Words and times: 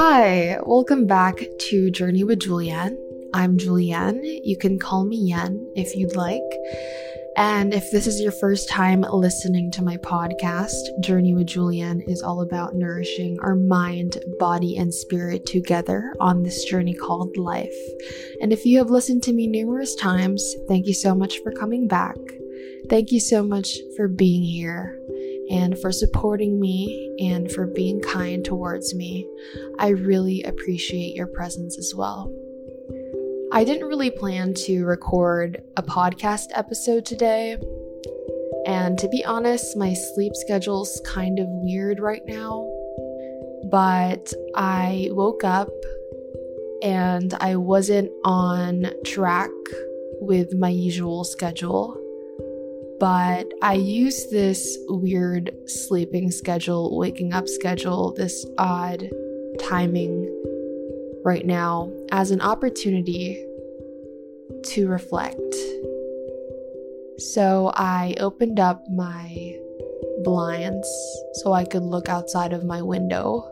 Hi, 0.00 0.60
welcome 0.62 1.08
back 1.08 1.40
to 1.58 1.90
Journey 1.90 2.22
with 2.22 2.38
Julianne. 2.38 2.96
I'm 3.34 3.58
Julianne. 3.58 4.40
You 4.44 4.56
can 4.56 4.78
call 4.78 5.04
me 5.04 5.16
Yen 5.16 5.72
if 5.74 5.96
you'd 5.96 6.14
like. 6.14 6.40
And 7.36 7.74
if 7.74 7.90
this 7.90 8.06
is 8.06 8.20
your 8.20 8.30
first 8.30 8.68
time 8.68 9.00
listening 9.00 9.72
to 9.72 9.82
my 9.82 9.96
podcast, 9.96 11.00
Journey 11.00 11.34
with 11.34 11.48
Julianne 11.48 12.08
is 12.08 12.22
all 12.22 12.42
about 12.42 12.76
nourishing 12.76 13.40
our 13.40 13.56
mind, 13.56 14.18
body, 14.38 14.76
and 14.76 14.94
spirit 14.94 15.46
together 15.46 16.14
on 16.20 16.44
this 16.44 16.64
journey 16.64 16.94
called 16.94 17.36
life. 17.36 17.76
And 18.40 18.52
if 18.52 18.64
you 18.64 18.78
have 18.78 18.90
listened 18.90 19.24
to 19.24 19.32
me 19.32 19.48
numerous 19.48 19.96
times, 19.96 20.54
thank 20.68 20.86
you 20.86 20.94
so 20.94 21.12
much 21.12 21.40
for 21.42 21.50
coming 21.50 21.88
back. 21.88 22.18
Thank 22.88 23.10
you 23.10 23.18
so 23.18 23.42
much 23.42 23.76
for 23.96 24.06
being 24.06 24.44
here 24.44 24.96
and 25.50 25.78
for 25.78 25.92
supporting 25.92 26.60
me 26.60 27.14
and 27.20 27.50
for 27.50 27.66
being 27.66 28.00
kind 28.00 28.44
towards 28.44 28.94
me. 28.94 29.28
I 29.78 29.88
really 29.88 30.42
appreciate 30.42 31.14
your 31.14 31.26
presence 31.26 31.78
as 31.78 31.94
well. 31.94 32.32
I 33.50 33.64
didn't 33.64 33.88
really 33.88 34.10
plan 34.10 34.52
to 34.66 34.84
record 34.84 35.62
a 35.76 35.82
podcast 35.82 36.48
episode 36.54 37.06
today. 37.06 37.56
And 38.66 38.98
to 38.98 39.08
be 39.08 39.24
honest, 39.24 39.76
my 39.76 39.94
sleep 39.94 40.32
schedule's 40.34 41.00
kind 41.06 41.38
of 41.38 41.46
weird 41.48 42.00
right 42.00 42.22
now. 42.26 42.68
But 43.70 44.32
I 44.54 45.08
woke 45.12 45.44
up 45.44 45.70
and 46.82 47.32
I 47.40 47.56
wasn't 47.56 48.10
on 48.24 48.90
track 49.04 49.50
with 50.20 50.54
my 50.54 50.68
usual 50.68 51.24
schedule 51.24 51.96
but 53.00 53.46
I 53.62 53.74
use 53.74 54.30
this 54.30 54.76
weird 54.88 55.50
sleeping 55.66 56.30
schedule, 56.30 56.98
waking 56.98 57.32
up 57.32 57.48
schedule, 57.48 58.12
this 58.14 58.44
odd 58.58 59.08
timing 59.60 60.34
right 61.24 61.46
now 61.46 61.92
as 62.10 62.30
an 62.30 62.40
opportunity 62.40 63.44
to 64.64 64.88
reflect. 64.88 65.54
So 67.18 67.72
I 67.74 68.14
opened 68.20 68.60
up 68.60 68.84
my 68.88 69.56
blinds 70.24 70.88
so 71.34 71.52
I 71.52 71.64
could 71.64 71.82
look 71.82 72.08
outside 72.08 72.52
of 72.52 72.64
my 72.64 72.82
window. 72.82 73.48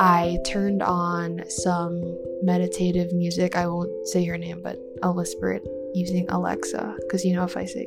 I 0.00 0.38
turned 0.46 0.82
on 0.82 1.42
some 1.48 2.18
meditative 2.42 3.12
music. 3.12 3.54
I 3.54 3.66
won't 3.66 4.08
say 4.08 4.24
her 4.24 4.38
name, 4.38 4.62
but 4.62 4.78
I'll 5.02 5.14
whisper 5.14 5.52
it 5.52 5.62
using 5.94 6.28
Alexa 6.30 6.96
because 7.02 7.24
you 7.24 7.34
know 7.34 7.44
if 7.44 7.56
I 7.56 7.64
say 7.64 7.86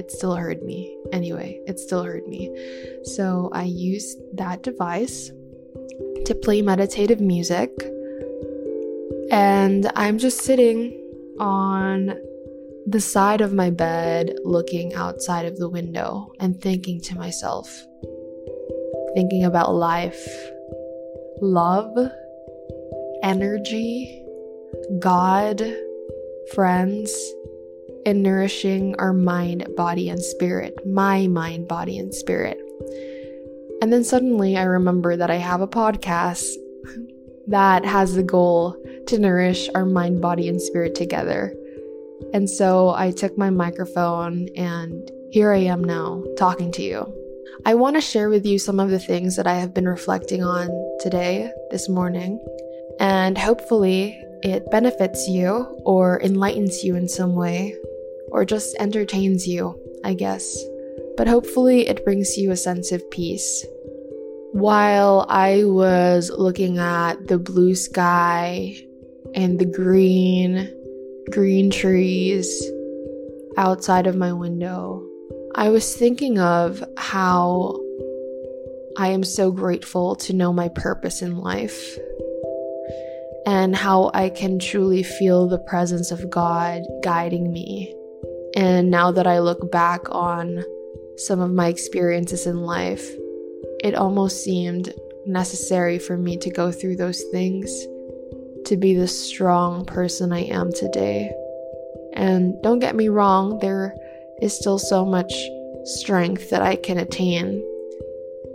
it 0.00 0.10
still 0.10 0.34
heard 0.34 0.62
me. 0.62 0.96
Anyway, 1.12 1.60
it 1.66 1.78
still 1.78 2.02
heard 2.02 2.26
me. 2.26 2.50
So 3.04 3.50
I 3.52 3.64
used 3.64 4.18
that 4.32 4.62
device 4.62 5.30
to 6.24 6.34
play 6.34 6.62
meditative 6.62 7.20
music. 7.20 7.70
And 9.30 9.92
I'm 9.94 10.16
just 10.18 10.38
sitting 10.40 10.96
on 11.38 12.18
the 12.86 13.00
side 13.00 13.42
of 13.42 13.52
my 13.52 13.68
bed, 13.68 14.36
looking 14.42 14.94
outside 14.94 15.44
of 15.44 15.58
the 15.58 15.68
window 15.68 16.32
and 16.40 16.58
thinking 16.58 16.98
to 17.02 17.18
myself, 17.18 17.68
thinking 19.14 19.44
about 19.44 19.74
life, 19.74 20.26
love, 21.42 21.94
energy, 23.22 24.24
God, 24.98 25.62
friends 26.54 27.12
in 28.06 28.22
nourishing 28.22 28.94
our 28.98 29.12
mind, 29.12 29.66
body, 29.76 30.08
and 30.08 30.22
spirit. 30.22 30.86
My 30.86 31.26
mind, 31.26 31.68
body, 31.68 31.98
and 31.98 32.14
spirit. 32.14 32.58
And 33.82 33.92
then 33.92 34.04
suddenly 34.04 34.56
I 34.56 34.64
remember 34.64 35.16
that 35.16 35.30
I 35.30 35.36
have 35.36 35.60
a 35.60 35.68
podcast 35.68 36.46
that 37.46 37.84
has 37.84 38.14
the 38.14 38.22
goal 38.22 38.76
to 39.06 39.18
nourish 39.18 39.68
our 39.74 39.84
mind, 39.84 40.20
body, 40.20 40.48
and 40.48 40.60
spirit 40.60 40.94
together. 40.94 41.54
And 42.32 42.48
so 42.48 42.90
I 42.90 43.10
took 43.10 43.36
my 43.36 43.50
microphone 43.50 44.48
and 44.56 45.10
here 45.30 45.52
I 45.52 45.58
am 45.58 45.82
now 45.82 46.22
talking 46.36 46.70
to 46.72 46.82
you. 46.82 47.14
I 47.64 47.74
want 47.74 47.96
to 47.96 48.00
share 48.00 48.28
with 48.28 48.46
you 48.46 48.58
some 48.58 48.80
of 48.80 48.90
the 48.90 48.98
things 48.98 49.36
that 49.36 49.46
I 49.46 49.54
have 49.54 49.74
been 49.74 49.88
reflecting 49.88 50.42
on 50.42 50.68
today, 51.00 51.50
this 51.70 51.88
morning, 51.88 52.40
and 52.98 53.36
hopefully 53.36 54.18
it 54.42 54.70
benefits 54.70 55.28
you 55.28 55.80
or 55.84 56.22
enlightens 56.22 56.82
you 56.82 56.96
in 56.96 57.08
some 57.08 57.34
way 57.34 57.74
or 58.30 58.44
just 58.44 58.76
entertains 58.78 59.46
you, 59.46 59.78
I 60.04 60.14
guess. 60.14 60.56
But 61.16 61.28
hopefully, 61.28 61.88
it 61.88 62.04
brings 62.04 62.36
you 62.36 62.50
a 62.50 62.56
sense 62.56 62.92
of 62.92 63.10
peace. 63.10 63.64
While 64.52 65.26
I 65.28 65.64
was 65.64 66.30
looking 66.34 66.78
at 66.78 67.28
the 67.28 67.38
blue 67.38 67.74
sky 67.74 68.76
and 69.34 69.58
the 69.58 69.66
green, 69.66 70.74
green 71.30 71.70
trees 71.70 72.70
outside 73.56 74.06
of 74.06 74.16
my 74.16 74.32
window, 74.32 75.06
I 75.54 75.68
was 75.68 75.94
thinking 75.94 76.38
of 76.38 76.82
how 76.96 77.78
I 78.96 79.08
am 79.08 79.24
so 79.24 79.52
grateful 79.52 80.16
to 80.16 80.32
know 80.32 80.52
my 80.52 80.68
purpose 80.68 81.22
in 81.22 81.36
life 81.36 81.96
and 83.46 83.74
how 83.74 84.10
I 84.14 84.30
can 84.30 84.58
truly 84.58 85.02
feel 85.02 85.48
the 85.48 85.58
presence 85.58 86.10
of 86.10 86.30
God 86.30 86.82
guiding 87.02 87.52
me 87.52 87.94
and 88.56 88.90
now 88.90 89.12
that 89.12 89.26
I 89.26 89.38
look 89.38 89.70
back 89.70 90.02
on 90.10 90.64
some 91.16 91.40
of 91.40 91.52
my 91.52 91.68
experiences 91.68 92.46
in 92.46 92.62
life, 92.62 93.06
it 93.82 93.94
almost 93.94 94.42
seemed 94.42 94.92
necessary 95.26 95.98
for 95.98 96.16
me 96.16 96.36
to 96.38 96.50
go 96.50 96.72
through 96.72 96.96
those 96.96 97.22
things 97.30 97.70
to 98.66 98.76
be 98.76 98.94
the 98.94 99.08
strong 99.08 99.84
person 99.84 100.32
I 100.32 100.40
am 100.44 100.72
today. 100.72 101.32
And 102.14 102.60
don't 102.62 102.80
get 102.80 102.96
me 102.96 103.08
wrong, 103.08 103.58
there 103.60 103.94
is 104.42 104.56
still 104.56 104.78
so 104.78 105.04
much 105.04 105.32
strength 105.84 106.50
that 106.50 106.62
I 106.62 106.76
can 106.76 106.98
attain, 106.98 107.64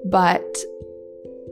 but 0.05 0.45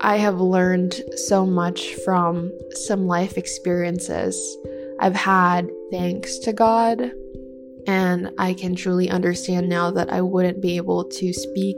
I 0.02 0.18
have 0.18 0.40
learned 0.40 1.02
so 1.16 1.46
much 1.46 1.96
from 2.06 2.52
some 2.72 3.08
life 3.08 3.38
experiences 3.38 4.58
I've 5.00 5.16
had 5.16 5.70
thanks 5.92 6.38
to 6.40 6.54
God 6.54 7.12
and 7.88 8.32
I 8.38 8.54
can 8.54 8.76
truly 8.76 9.10
understand 9.10 9.70
now 9.70 9.92
that 9.92 10.12
I 10.12 10.22
wouldn't 10.22 10.62
be 10.62 10.78
able 10.78 11.06
to 11.06 11.34
speak 11.34 11.78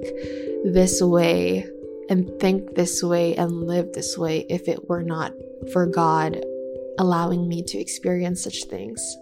this 0.63 1.01
way 1.01 1.65
and 2.09 2.39
think 2.39 2.75
this 2.75 3.01
way 3.01 3.35
and 3.35 3.51
live 3.51 3.93
this 3.93 4.17
way 4.17 4.45
if 4.49 4.67
it 4.67 4.87
were 4.87 5.03
not 5.03 5.33
for 5.73 5.87
God 5.87 6.43
allowing 6.97 7.47
me 7.47 7.63
to 7.63 7.79
experience 7.79 8.43
such 8.43 8.63
things. 8.65 9.17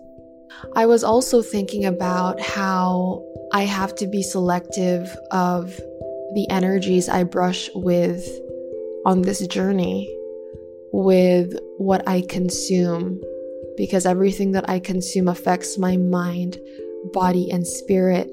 I 0.76 0.86
was 0.86 1.04
also 1.04 1.42
thinking 1.42 1.86
about 1.86 2.40
how 2.40 3.26
I 3.54 3.64
have 3.64 3.96
to 3.96 4.08
be 4.08 4.22
selective 4.22 5.16
of 5.32 5.68
the 6.36 6.48
energies 6.50 7.10
I 7.10 7.24
brush 7.24 7.70
with 7.74 8.26
on 9.06 9.22
this 9.22 9.46
journey, 9.48 10.14
with 10.92 11.58
what 11.78 12.08
I 12.08 12.22
consume 12.22 13.22
because 13.78 14.06
everything 14.06 14.52
that 14.52 14.70
I 14.70 14.80
consume 14.80 15.28
affects 15.28 15.78
my 15.78 15.98
mind, 15.98 16.58
body, 17.14 17.50
and 17.52 17.66
spirit. 17.66 18.30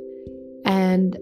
And 0.64 1.16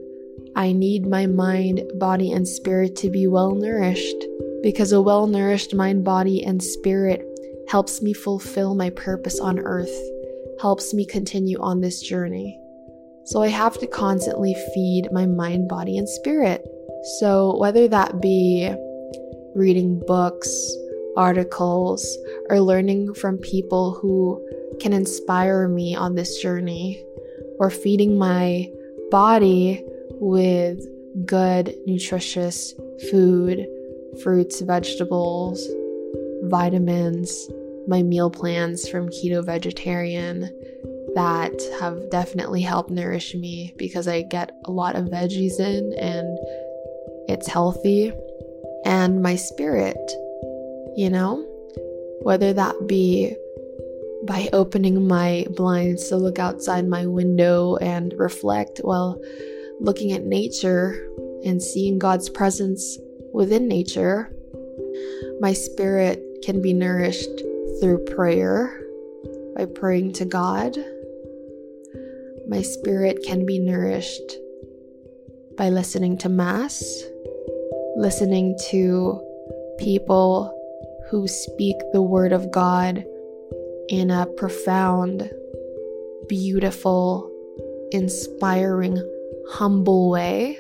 I 0.57 0.73
need 0.73 1.07
my 1.07 1.27
mind, 1.27 1.83
body, 1.99 2.33
and 2.33 2.47
spirit 2.47 2.97
to 2.97 3.11
be 3.11 3.27
well 3.27 3.55
nourished 3.55 4.25
because 4.63 4.93
a 4.93 5.01
well 5.01 5.27
nourished 5.27 5.75
mind, 5.75 6.05
body, 6.05 6.43
and 6.45 6.63
spirit 6.63 7.25
helps 7.69 8.03
me 8.03 8.13
fulfill 8.13 8.75
my 8.75 8.91
purpose 8.91 9.39
on 9.41 9.59
earth, 9.59 9.95
helps 10.61 10.93
me 10.95 11.05
continue 11.05 11.61
on 11.61 11.81
this 11.81 12.01
journey. 12.01 12.59
So 13.25 13.43
I 13.43 13.49
have 13.49 13.79
to 13.79 13.87
constantly 13.87 14.55
feed 14.75 15.11
my 15.13 15.27
mind, 15.27 15.69
body, 15.69 15.99
and 15.99 16.09
spirit. 16.09 16.67
So 17.19 17.57
whether 17.59 17.87
that 17.89 18.21
be 18.21 18.75
reading 19.55 20.01
books, 20.07 20.49
articles, 21.17 22.17
or 22.51 22.61
learning 22.61 23.15
from 23.15 23.39
people 23.39 23.93
who 23.93 24.45
can 24.81 24.93
inspire 24.93 25.69
me 25.69 25.95
on 25.95 26.15
this 26.15 26.41
journey, 26.41 27.05
or 27.59 27.71
feeding 27.71 28.19
my 28.19 28.71
body 29.11 29.85
with 30.13 30.87
good, 31.27 31.75
nutritious 31.87 32.75
food, 33.11 33.67
fruits, 34.23 34.61
vegetables, 34.61 35.67
vitamins, 36.45 37.49
my 37.87 38.03
meal 38.03 38.31
plans 38.31 38.89
from 38.89 39.09
keto 39.09 39.45
vegetarian 39.45 40.43
that 41.15 41.53
have 41.81 42.11
definitely 42.11 42.61
helped 42.61 42.91
nourish 42.91 43.35
me 43.35 43.75
because 43.79 44.07
I 44.07 44.23
get 44.23 44.51
a 44.67 44.71
lot 44.71 44.95
of 44.95 45.07
veggies 45.07 45.59
in 45.59 45.95
and 45.95 46.39
it's 47.29 47.47
healthy. 47.47 48.13
And 48.85 49.23
my 49.23 49.37
spirit, 49.37 49.99
you 50.97 51.09
know, 51.11 51.45
whether 52.23 52.53
that 52.53 52.87
be 52.87 53.35
by 54.25 54.49
opening 54.53 55.07
my 55.07 55.47
blinds 55.51 56.09
to 56.09 56.17
look 56.17 56.39
outside 56.39 56.87
my 56.87 57.07
window 57.07 57.77
and 57.77 58.13
reflect 58.19 58.79
while 58.83 59.21
looking 59.81 60.13
at 60.13 60.25
nature 60.25 61.09
and 61.45 61.63
seeing 61.63 61.99
God's 61.99 62.29
presence 62.29 62.99
within 63.33 63.69
nature, 63.69 64.33
my 65.41 65.53
spirit 65.53 66.23
can 66.45 66.61
be 66.61 66.73
nourished 66.73 67.43
through 67.81 68.05
prayer 68.07 68.83
by 69.57 69.67
praying 69.67 70.13
to 70.15 70.25
God. 70.25 70.77
My 72.49 72.63
spirit 72.63 73.23
can 73.25 73.47
be 73.47 73.59
nourished 73.59 74.37
by 75.57 75.69
listening 75.69 76.19
to 76.19 76.29
Mass, 76.29 77.05
listening 77.97 78.59
to 78.71 79.21
people 79.79 80.58
who 81.11 81.27
speak 81.27 81.77
the 81.93 82.03
Word 82.03 82.33
of 82.33 82.51
God 82.51 83.05
in 83.89 84.11
a 84.11 84.27
profound, 84.37 85.31
beautiful, 86.29 87.31
inspiring, 87.91 88.99
humble 89.51 90.11
way. 90.11 90.59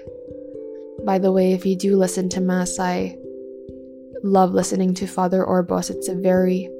By 1.05 1.19
the 1.19 1.33
way, 1.33 1.53
if 1.53 1.67
you 1.67 1.77
do 1.77 1.97
listen 1.97 2.29
to 2.31 2.41
Mass, 2.41 2.79
I 2.79 3.17
love 4.23 4.53
listening 4.53 4.95
to 4.95 5.07
Father 5.07 5.45
Orbos. 5.45 5.91
It's 5.91 6.09
a 6.09 6.15
very 6.15 6.71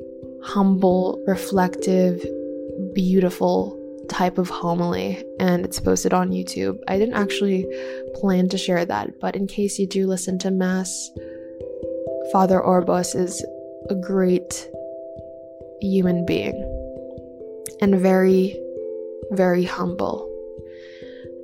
humble, 0.43 1.23
reflective, 1.27 2.25
beautiful 2.95 3.77
type 4.09 4.39
of 4.39 4.49
homily, 4.49 5.23
and 5.39 5.65
it's 5.65 5.79
posted 5.79 6.15
on 6.15 6.31
YouTube. 6.31 6.79
I 6.89 6.99
didn't 6.99 7.15
actually 7.15 7.67
plan 8.15 8.49
to 8.49 8.59
share 8.59 8.87
that, 8.87 9.21
but 9.21 9.37
in 9.37 9.47
case 9.47 9.79
you 9.79 9.87
do 9.87 10.07
listen 10.07 10.39
to 10.39 10.51
Mass, 10.51 11.11
Father 12.33 12.61
Orbos 12.61 13.15
is 13.15 13.45
a 13.91 13.95
great 13.95 14.69
human 15.81 16.25
being 16.27 16.65
and 17.81 17.99
very, 17.99 18.59
very 19.31 19.65
humble. 19.65 20.29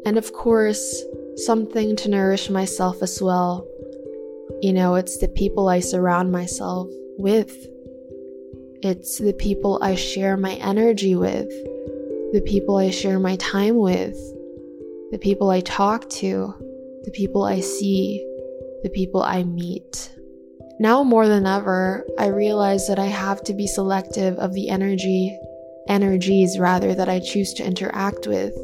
And 0.06 0.18
of 0.18 0.32
course, 0.32 1.02
something 1.36 1.96
to 1.96 2.08
nourish 2.08 2.50
myself 2.50 3.02
as 3.02 3.20
well. 3.22 3.66
You 4.60 4.72
know, 4.72 4.94
it's 4.94 5.18
the 5.18 5.28
people 5.28 5.68
I 5.68 5.80
surround 5.80 6.30
myself 6.32 6.88
with, 7.18 7.66
it's 8.82 9.18
the 9.18 9.32
people 9.32 9.78
I 9.80 9.94
share 9.94 10.36
my 10.36 10.54
energy 10.54 11.14
with, 11.14 11.48
the 12.32 12.42
people 12.44 12.76
I 12.76 12.90
share 12.90 13.18
my 13.18 13.36
time 13.36 13.76
with, 13.76 14.16
the 15.10 15.18
people 15.18 15.50
I 15.50 15.60
talk 15.60 16.08
to, 16.10 16.54
the 17.04 17.10
people 17.12 17.44
I 17.44 17.60
see, 17.60 18.24
the 18.82 18.90
people 18.90 19.22
I 19.22 19.44
meet. 19.44 20.13
Now 20.78 21.04
more 21.04 21.28
than 21.28 21.46
ever, 21.46 22.04
I 22.18 22.26
realize 22.26 22.88
that 22.88 22.98
I 22.98 23.06
have 23.06 23.42
to 23.44 23.54
be 23.54 23.66
selective 23.66 24.38
of 24.38 24.52
the 24.54 24.68
energy, 24.68 25.38
energies 25.88 26.58
rather, 26.58 26.94
that 26.94 27.08
I 27.08 27.20
choose 27.20 27.54
to 27.54 27.64
interact 27.64 28.26
with, 28.26 28.54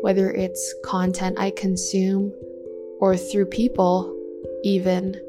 whether 0.00 0.30
it's 0.30 0.74
content 0.84 1.38
I 1.38 1.50
consume 1.50 2.32
or 3.00 3.16
through 3.16 3.46
people, 3.46 4.14
even. 4.62 5.20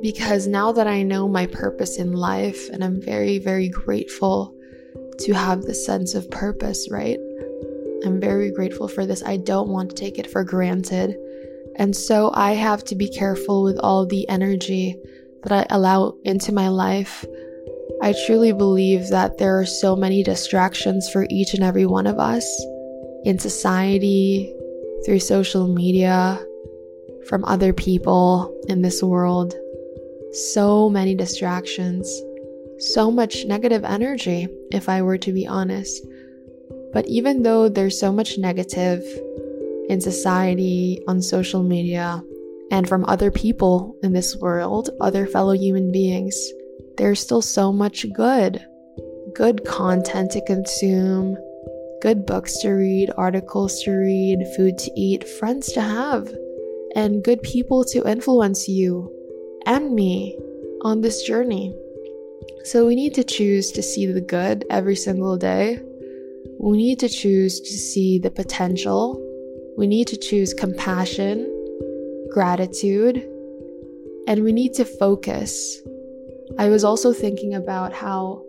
Because 0.00 0.46
now 0.46 0.72
that 0.72 0.86
I 0.86 1.02
know 1.02 1.28
my 1.28 1.46
purpose 1.46 1.98
in 1.98 2.12
life, 2.12 2.70
and 2.70 2.82
I'm 2.82 3.02
very, 3.02 3.38
very 3.38 3.68
grateful 3.68 4.54
to 5.18 5.32
have 5.34 5.62
the 5.62 5.74
sense 5.74 6.14
of 6.14 6.30
purpose, 6.30 6.88
right? 6.90 7.18
I'm 8.04 8.18
very 8.18 8.50
grateful 8.50 8.88
for 8.88 9.04
this. 9.04 9.22
I 9.22 9.36
don't 9.36 9.68
want 9.68 9.90
to 9.90 9.96
take 9.96 10.18
it 10.18 10.30
for 10.30 10.42
granted. 10.42 11.16
And 11.80 11.96
so 11.96 12.30
I 12.34 12.52
have 12.52 12.84
to 12.84 12.94
be 12.94 13.08
careful 13.08 13.62
with 13.62 13.78
all 13.78 14.04
the 14.04 14.28
energy 14.28 14.96
that 15.44 15.50
I 15.50 15.74
allow 15.74 16.14
into 16.24 16.52
my 16.52 16.68
life. 16.68 17.24
I 18.02 18.14
truly 18.26 18.52
believe 18.52 19.08
that 19.08 19.38
there 19.38 19.58
are 19.58 19.64
so 19.64 19.96
many 19.96 20.22
distractions 20.22 21.08
for 21.08 21.26
each 21.30 21.54
and 21.54 21.64
every 21.64 21.86
one 21.86 22.06
of 22.06 22.18
us 22.18 22.44
in 23.24 23.38
society, 23.38 24.54
through 25.06 25.20
social 25.20 25.68
media, 25.68 26.38
from 27.26 27.46
other 27.46 27.72
people 27.72 28.54
in 28.68 28.82
this 28.82 29.02
world. 29.02 29.54
So 30.52 30.90
many 30.90 31.14
distractions, 31.14 32.06
so 32.78 33.10
much 33.10 33.46
negative 33.46 33.84
energy, 33.84 34.48
if 34.70 34.90
I 34.90 35.00
were 35.00 35.16
to 35.16 35.32
be 35.32 35.46
honest. 35.46 36.06
But 36.92 37.06
even 37.08 37.42
though 37.42 37.70
there's 37.70 37.98
so 37.98 38.12
much 38.12 38.36
negative, 38.36 39.02
in 39.90 40.00
society, 40.00 41.02
on 41.08 41.20
social 41.20 41.64
media, 41.64 42.22
and 42.70 42.88
from 42.88 43.04
other 43.06 43.28
people 43.28 43.96
in 44.04 44.12
this 44.12 44.36
world, 44.36 44.88
other 45.00 45.26
fellow 45.26 45.52
human 45.52 45.90
beings, 45.90 46.36
there's 46.96 47.18
still 47.18 47.42
so 47.42 47.72
much 47.72 48.06
good. 48.12 48.64
Good 49.34 49.64
content 49.64 50.30
to 50.30 50.44
consume, 50.44 51.36
good 52.00 52.24
books 52.24 52.58
to 52.58 52.70
read, 52.70 53.10
articles 53.16 53.82
to 53.82 53.90
read, 53.90 54.46
food 54.56 54.78
to 54.78 54.92
eat, 54.96 55.28
friends 55.28 55.72
to 55.72 55.80
have, 55.80 56.32
and 56.94 57.24
good 57.24 57.42
people 57.42 57.84
to 57.86 58.08
influence 58.08 58.68
you 58.68 59.12
and 59.66 59.92
me 59.92 60.38
on 60.82 61.00
this 61.00 61.24
journey. 61.24 61.76
So 62.62 62.86
we 62.86 62.94
need 62.94 63.14
to 63.14 63.24
choose 63.24 63.72
to 63.72 63.82
see 63.82 64.06
the 64.06 64.20
good 64.20 64.64
every 64.70 64.96
single 64.96 65.36
day. 65.36 65.80
We 66.60 66.76
need 66.76 67.00
to 67.00 67.08
choose 67.08 67.58
to 67.58 67.72
see 67.72 68.20
the 68.20 68.30
potential 68.30 69.26
we 69.80 69.86
need 69.86 70.06
to 70.08 70.16
choose 70.18 70.52
compassion, 70.52 71.48
gratitude, 72.30 73.16
and 74.28 74.44
we 74.44 74.52
need 74.52 74.74
to 74.74 74.84
focus. 74.84 75.80
I 76.58 76.68
was 76.68 76.84
also 76.84 77.14
thinking 77.14 77.54
about 77.54 77.94
how 77.94 78.44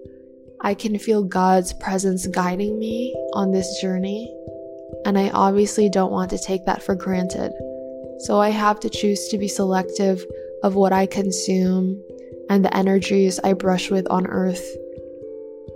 I 0.59 0.73
can 0.73 0.99
feel 0.99 1.23
God's 1.23 1.71
presence 1.71 2.27
guiding 2.27 2.77
me 2.77 3.15
on 3.33 3.53
this 3.53 3.79
journey, 3.81 4.29
and 5.05 5.17
I 5.17 5.29
obviously 5.29 5.87
don't 5.87 6.11
want 6.11 6.31
to 6.31 6.37
take 6.37 6.65
that 6.65 6.83
for 6.83 6.95
granted. 6.95 7.53
So 8.25 8.37
I 8.37 8.49
have 8.49 8.81
to 8.81 8.89
choose 8.89 9.29
to 9.29 9.37
be 9.37 9.47
selective 9.47 10.25
of 10.63 10.75
what 10.75 10.91
I 10.91 11.05
consume 11.05 12.03
and 12.49 12.65
the 12.65 12.75
energies 12.75 13.39
I 13.41 13.53
brush 13.53 13.89
with 13.89 14.05
on 14.09 14.27
earth 14.27 14.67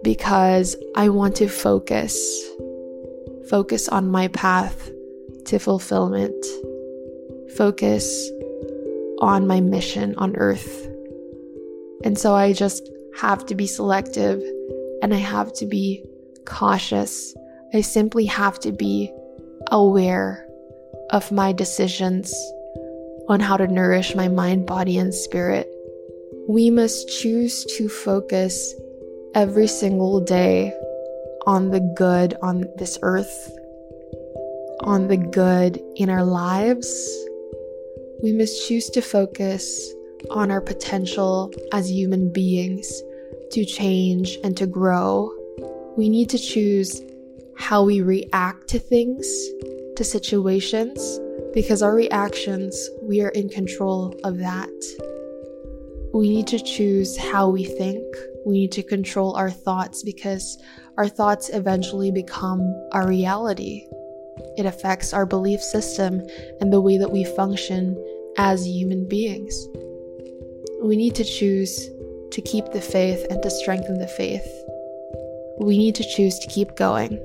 because 0.04 0.76
I 0.98 1.08
want 1.08 1.38
to 1.38 1.48
focus. 1.48 2.20
Focus 3.50 3.88
on 3.88 4.12
my 4.12 4.28
path 4.28 4.92
to 5.46 5.60
fulfillment, 5.60 6.46
focus 7.56 8.30
on 9.20 9.48
my 9.48 9.62
mission 9.62 10.16
on 10.18 10.36
earth. 10.36 10.88
And 12.04 12.18
so 12.18 12.34
I 12.34 12.54
just 12.54 12.90
have 13.20 13.46
to 13.48 13.56
be 13.56 13.68
selective 13.68 14.42
and 15.02 15.14
I 15.14 15.18
have 15.18 15.54
to 15.54 15.66
be 15.66 16.04
cautious. 16.46 17.34
I 17.74 17.82
simply 17.82 18.26
have 18.26 18.60
to 18.62 18.72
be 18.72 19.12
aware 19.72 20.48
of 21.12 21.32
my 21.32 21.52
decisions 21.52 22.34
on 23.28 23.40
how 23.40 23.58
to 23.58 23.68
nourish 23.68 24.16
my 24.16 24.28
mind, 24.28 24.66
body, 24.66 24.98
and 24.98 25.14
spirit. 25.14 25.68
We 26.48 26.70
must 26.70 27.08
choose 27.20 27.66
to 27.78 27.90
focus 27.90 28.74
every 29.34 29.68
single 29.68 30.20
day 30.22 30.74
on 31.48 31.70
the 31.70 31.80
good 31.80 32.36
on 32.42 32.66
this 32.78 33.00
earth 33.02 33.52
on 34.82 35.08
the 35.08 35.18
good 35.18 35.82
in 35.96 36.10
our 36.10 36.24
lives, 36.24 36.88
we 38.22 38.34
must 38.34 38.68
choose 38.68 38.90
to 38.90 39.02
focus 39.02 39.94
on 40.30 40.52
our 40.52 40.62
potential 40.62 41.54
as 41.72 41.90
human 41.90 42.32
beings 42.32 43.02
to 43.52 43.66
change 43.66 44.38
and 44.44 44.58
to 44.58 44.66
grow. 44.66 45.32
We 45.98 46.10
need 46.10 46.30
to 46.30 46.38
choose 46.38 47.02
how 47.58 47.84
we 47.84 48.02
react 48.02 48.68
to 48.70 48.80
things, 48.80 49.26
to 49.96 50.04
situations, 50.04 51.20
because 51.54 51.82
our 51.82 51.94
reactions, 51.94 52.90
we 53.02 53.22
are 53.22 53.30
in 53.30 53.50
control 53.50 54.14
of 54.24 54.38
that. 54.40 54.70
We 56.14 56.30
need 56.30 56.48
to 56.48 56.60
choose 56.60 57.18
how 57.18 57.50
we 57.50 57.66
think. 57.66 58.04
We 58.46 58.60
need 58.60 58.72
to 58.74 58.84
control 58.84 59.36
our 59.36 59.52
thoughts 59.52 60.04
because 60.04 60.58
our 60.98 61.08
thoughts 61.08 61.50
eventually 61.50 62.12
become 62.12 62.62
our 62.92 63.08
reality. 63.08 63.86
It 64.58 64.66
affects 64.66 65.14
our 65.14 65.26
belief 65.26 65.62
system 65.62 66.22
and 66.62 66.72
the 66.72 66.82
way 66.82 66.98
that 66.98 67.12
we 67.12 67.24
function 67.24 67.96
as 68.38 68.66
human 68.66 69.08
beings. 69.08 69.68
We 70.82 70.96
need 70.96 71.16
to 71.16 71.24
choose 71.24 71.90
to 72.32 72.42
keep 72.42 72.72
the 72.72 72.82
faith 72.82 73.26
and 73.30 73.42
to 73.44 73.50
strengthen 73.50 73.98
the 73.98 74.08
faith. 74.08 74.48
We 75.60 75.78
need 75.78 75.96
to 75.96 76.04
choose 76.04 76.38
to 76.40 76.48
keep 76.48 76.76
going. 76.76 77.20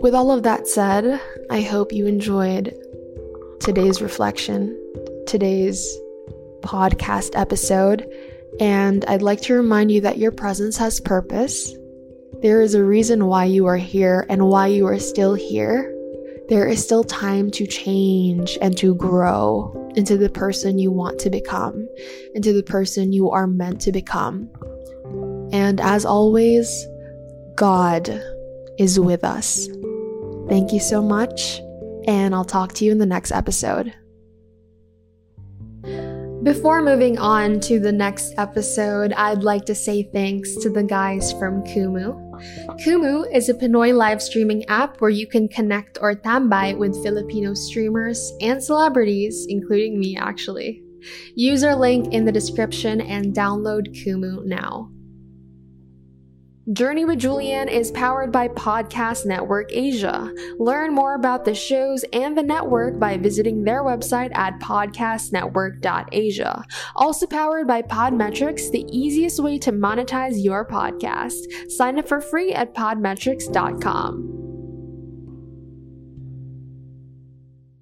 With 0.00 0.14
all 0.14 0.30
of 0.30 0.42
that 0.42 0.68
said, 0.68 1.20
I 1.50 1.62
hope 1.62 1.92
you 1.92 2.06
enjoyed 2.06 2.76
today's 3.60 4.02
reflection, 4.02 4.78
today's 5.26 5.98
podcast 6.60 7.30
episode, 7.34 8.06
and 8.60 9.04
I'd 9.06 9.22
like 9.22 9.40
to 9.42 9.54
remind 9.54 9.90
you 9.90 10.02
that 10.02 10.18
your 10.18 10.32
presence 10.32 10.76
has 10.76 11.00
purpose. 11.00 11.74
There 12.42 12.60
is 12.60 12.74
a 12.74 12.84
reason 12.84 13.26
why 13.26 13.46
you 13.46 13.66
are 13.66 13.78
here 13.78 14.26
and 14.28 14.48
why 14.48 14.66
you 14.66 14.86
are 14.86 14.98
still 14.98 15.34
here. 15.34 15.92
There 16.48 16.68
is 16.68 16.82
still 16.82 17.02
time 17.02 17.50
to 17.52 17.66
change 17.66 18.58
and 18.60 18.76
to 18.76 18.94
grow 18.94 19.90
into 19.96 20.18
the 20.18 20.28
person 20.28 20.78
you 20.78 20.92
want 20.92 21.18
to 21.20 21.30
become, 21.30 21.88
into 22.34 22.52
the 22.52 22.62
person 22.62 23.12
you 23.12 23.30
are 23.30 23.46
meant 23.46 23.80
to 23.82 23.92
become. 23.92 24.50
And 25.50 25.80
as 25.80 26.04
always, 26.04 26.86
God 27.54 28.08
is 28.78 29.00
with 29.00 29.24
us. 29.24 29.68
Thank 30.48 30.72
you 30.72 30.80
so 30.80 31.02
much, 31.02 31.60
and 32.06 32.34
I'll 32.34 32.44
talk 32.44 32.74
to 32.74 32.84
you 32.84 32.92
in 32.92 32.98
the 32.98 33.06
next 33.06 33.32
episode. 33.32 33.94
Before 36.42 36.80
moving 36.80 37.18
on 37.18 37.58
to 37.60 37.80
the 37.80 37.90
next 37.90 38.34
episode, 38.38 39.12
I'd 39.14 39.42
like 39.42 39.64
to 39.64 39.74
say 39.74 40.04
thanks 40.12 40.54
to 40.56 40.70
the 40.70 40.84
guys 40.84 41.32
from 41.32 41.64
Kumu. 41.64 42.25
Kumu 42.84 43.24
is 43.32 43.48
a 43.48 43.54
Pinoy 43.54 43.94
live 43.94 44.22
streaming 44.22 44.64
app 44.66 45.00
where 45.00 45.10
you 45.10 45.26
can 45.26 45.48
connect 45.48 45.98
or 46.00 46.14
tambay 46.14 46.76
with 46.76 47.02
Filipino 47.02 47.54
streamers 47.54 48.32
and 48.40 48.62
celebrities, 48.62 49.46
including 49.48 49.98
me 49.98 50.16
actually. 50.16 50.82
Use 51.34 51.62
our 51.62 51.76
link 51.76 52.12
in 52.12 52.24
the 52.24 52.32
description 52.32 53.00
and 53.00 53.34
download 53.34 53.94
Kumu 53.94 54.44
now. 54.44 54.90
Journey 56.72 57.04
with 57.04 57.20
Julianne 57.20 57.70
is 57.70 57.92
powered 57.92 58.32
by 58.32 58.48
Podcast 58.48 59.24
Network 59.24 59.70
Asia. 59.72 60.32
Learn 60.58 60.92
more 60.92 61.14
about 61.14 61.44
the 61.44 61.54
shows 61.54 62.04
and 62.12 62.36
the 62.36 62.42
network 62.42 62.98
by 62.98 63.18
visiting 63.18 63.62
their 63.62 63.84
website 63.84 64.36
at 64.36 64.58
podcastnetwork.asia. 64.58 66.64
Also 66.96 67.26
powered 67.28 67.68
by 67.68 67.82
Podmetrics, 67.82 68.72
the 68.72 68.84
easiest 68.90 69.40
way 69.40 69.58
to 69.58 69.70
monetize 69.70 70.42
your 70.42 70.66
podcast. 70.66 71.70
Sign 71.70 72.00
up 72.00 72.08
for 72.08 72.20
free 72.20 72.52
at 72.52 72.74
podmetrics.com. 72.74 74.45